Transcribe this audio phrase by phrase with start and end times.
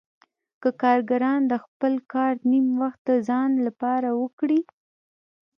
[0.61, 4.61] که کارګران د خپل کار نیم وخت د ځان لپاره وکړي